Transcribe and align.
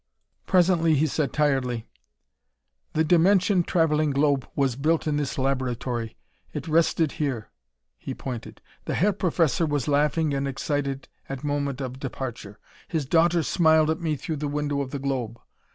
Presently 0.47 0.95
he 0.95 1.05
said 1.05 1.31
tiredly: 1.31 1.85
"The 2.93 3.03
dimension 3.03 3.61
traveling 3.61 4.09
globe 4.09 4.47
was 4.55 4.75
built 4.75 5.05
in 5.05 5.17
this 5.17 5.37
laboratory. 5.37 6.17
It 6.53 6.67
rested 6.67 7.11
here." 7.11 7.51
He 7.99 8.15
pointed. 8.15 8.61
"The 8.85 8.95
Herr 8.95 9.13
Professor 9.13 9.67
was 9.67 9.87
laughing 9.87 10.33
and 10.33 10.47
excited 10.47 11.07
at 11.29 11.41
the 11.41 11.47
moment 11.47 11.81
of 11.81 11.99
departure. 11.99 12.57
His 12.87 13.05
daughter 13.05 13.43
smiled 13.43 13.91
at 13.91 14.01
me 14.01 14.15
through 14.15 14.37
the 14.37 14.47
window 14.47 14.81
of 14.81 14.89
the 14.89 14.97
globe. 14.97 15.39